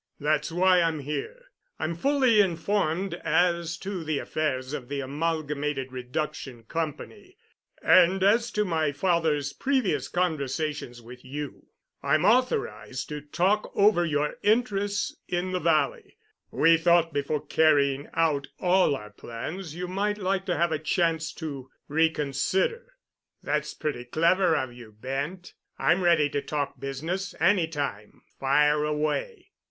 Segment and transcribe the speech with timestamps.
[0.19, 1.45] That's why I'm here.
[1.77, 7.37] I'm fully informed as to the affairs of the Amalgamated Reduction Company
[7.83, 11.67] and as to my father's previous conversations with you.
[12.01, 16.17] I'm authorized to talk over your interests in the Valley.
[16.49, 21.31] We thought before carrying out all our plans you might like to have a chance
[21.33, 22.95] to reconsider."
[23.43, 25.53] "That's pretty clever of you, Bent.
[25.77, 28.23] I'm ready to talk business—any time.
[28.39, 29.49] Fire away!"